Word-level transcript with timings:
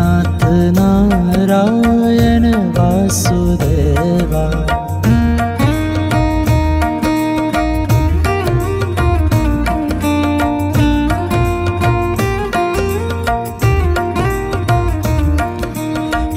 नाथ 0.00 0.42
नारायण 0.76 2.44
वासुदेवा। 2.76 4.44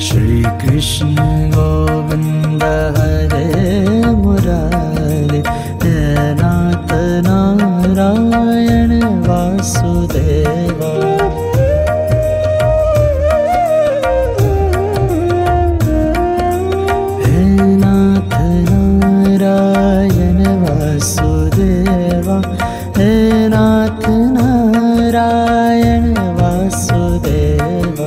श्रीकृष्ण 0.06 1.16
गोविन्द 1.56 2.64
हरे 2.98 3.48
मुरले 4.24 5.42
नाथ 6.42 6.92
नारायण 7.28 8.92
वासुदेवा। 9.28 10.53
सुवा 21.14 22.38
हेनाथ 22.98 24.04
नारायण 24.36 26.06
वासुदेव। 26.38 27.98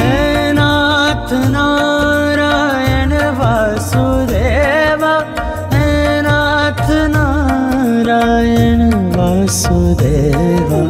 हेनाथ 0.00 1.30
नारायण 1.54 3.12
वासुदेवा 3.40 5.14
हेनाथ 5.74 6.88
नारायण 7.14 8.80
वासुदेवा। 9.16 10.82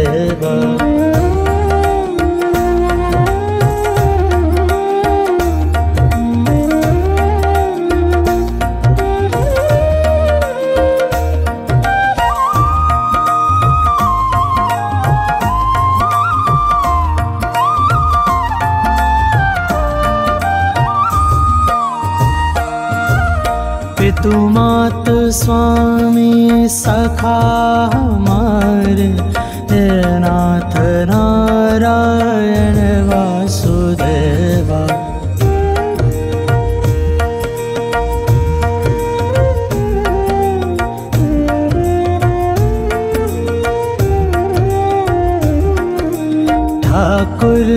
स्वामी 25.32 26.68
सखा 26.68 27.38
हमारे 27.94 29.06
हे 29.70 29.84
नाथ 30.24 30.74
नारायण 31.10 32.76
वासुदेवा। 33.08 34.82
ठाकुर 46.84 47.68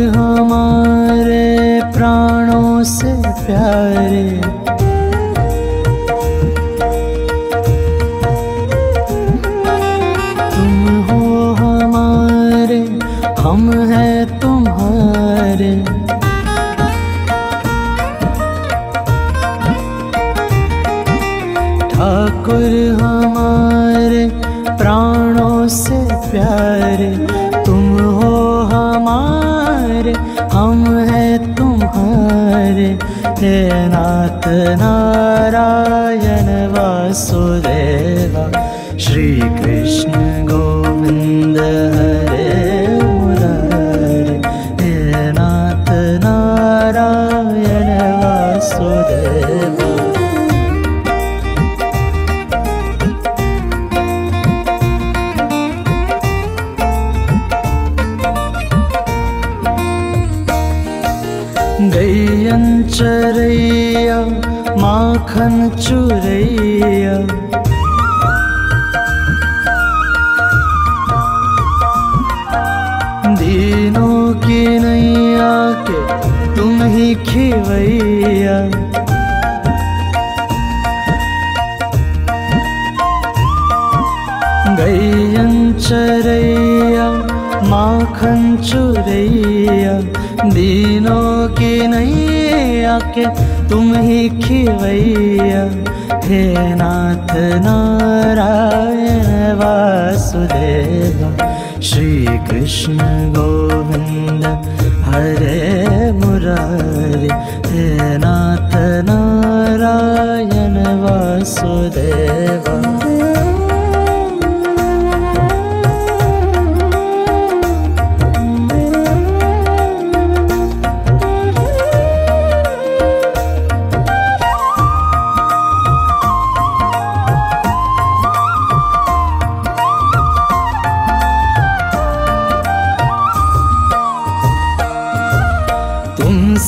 हमारे 29.96 30.14
हम 30.52 30.84
हैं 31.10 31.56
तुम्हारे 31.56 32.88
हे 33.40 33.56
नाथ 33.90 34.48
नारायण 34.80 36.50
वासुदेवा 36.72 38.46
श्री 39.06 39.28
कृष्ण 39.60 40.35
माखन 65.25 65.55
चुरैया 65.83 67.17
दीनों 73.41 74.19
की 74.45 74.61
नैया 74.85 75.53
के 75.89 75.99
तुम 76.57 76.83
ही 76.95 77.15
खिवैया 77.29 78.59
गैयन 84.79 85.53
चरैया 85.87 87.07
माखन 87.71 88.41
चुरैया 88.69 89.95
दीनों 90.55 91.31
की 91.59 91.73
नैया 91.95 92.34
के 93.18 93.26
तुम 93.70 93.94
ही 94.08 94.22
खिवैया 94.42 95.64
हे 96.28 96.44
नाथ 96.82 97.32
नारायण 97.66 99.30
वासुदेवा 99.60 101.30
श्री 101.90 102.12
कृष्ण 102.50 102.98
गोविंद 103.38 104.46
हरे 105.08 105.55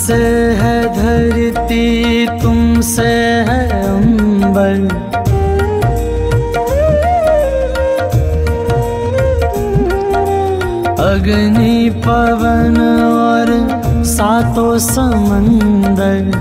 तुमसे 0.07 0.25
है 0.55 0.75
धरती 0.95 2.27
तुमसे 2.41 3.07
है 3.47 3.63
अंबर। 3.83 4.77
अग्नि, 11.03 11.89
पवन 12.05 12.77
और 13.03 13.51
सातों 14.05 14.77
समंदर। 14.77 16.31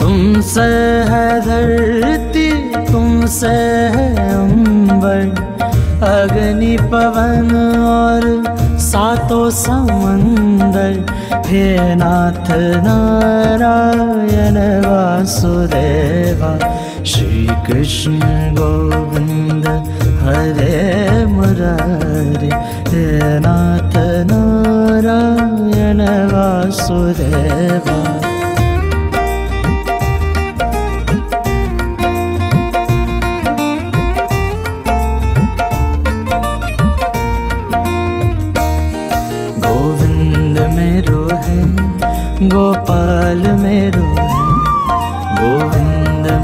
तुमसे 0.00 0.70
है 1.12 1.28
धरती 1.40 2.50
तुमसे 2.92 3.54
है 3.96 4.08
अंबर। 4.32 5.47
अग्नि 6.06 6.76
पवन 6.90 7.50
और 7.84 8.24
सातों 8.80 9.48
समंदर 9.50 10.92
हे 11.46 11.94
नाथ 11.94 12.50
नारायण 12.84 14.56
वासुदेवा 14.86 16.52
श्री 17.12 17.46
कृष्ण 17.66 18.20
गोविंद 18.58 19.66
हरे 20.22 21.24
मुरारे 21.34 22.50
हे 22.92 23.06
नाथ 23.46 23.96
नारायण 24.30 26.00
वासुदेवा 26.32 27.98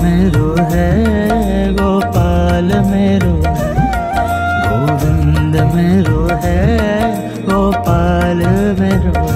मेरो 0.03 0.49
है, 0.73 0.89
गोपाल 1.75 2.69
मेरो 2.91 3.35
है, 3.47 3.71
गोविंद 4.65 5.55
मेरो 5.75 6.23
है, 6.45 6.61
गोपाल 7.47 8.41
मेरो 8.81 9.13
है। 9.19 9.33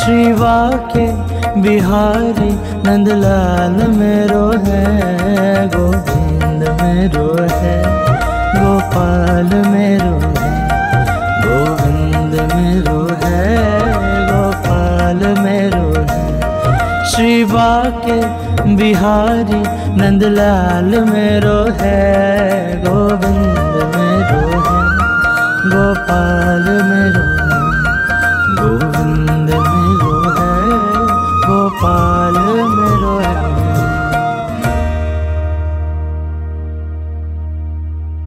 शिवा 0.00 0.58
के 0.92 1.06
बिहारी 1.60 2.50
नंदलाल 2.86 3.76
मेरो 3.96 4.44
है, 4.66 4.84
गोविंद 5.76 6.62
मेरो 6.82 7.28
है, 7.52 7.76
गोपाल 8.54 9.50
मेरो 9.66 10.14
है, 10.36 10.52
गोविंद 11.44 12.34
मेरो 12.54 12.89
बिहारी 18.76 19.60
नंदलाल 20.00 20.90
मेरो 21.10 21.58
है 21.80 21.98
गोविंद 22.84 23.76
मेरो 23.94 24.42
है 24.66 24.82
गोपाल 25.72 26.66
मेरो 26.90 27.39